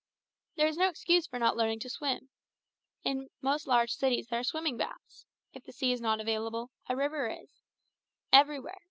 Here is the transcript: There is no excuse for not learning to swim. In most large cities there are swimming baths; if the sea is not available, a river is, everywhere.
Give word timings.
There 0.55 0.65
is 0.65 0.77
no 0.77 0.89
excuse 0.89 1.27
for 1.27 1.37
not 1.37 1.55
learning 1.55 1.79
to 1.81 1.89
swim. 1.91 2.29
In 3.03 3.29
most 3.39 3.67
large 3.67 3.93
cities 3.93 4.25
there 4.29 4.39
are 4.39 4.43
swimming 4.43 4.75
baths; 4.75 5.27
if 5.53 5.63
the 5.63 5.71
sea 5.71 5.91
is 5.91 6.01
not 6.01 6.19
available, 6.19 6.71
a 6.89 6.95
river 6.95 7.29
is, 7.29 7.61
everywhere. 8.33 8.79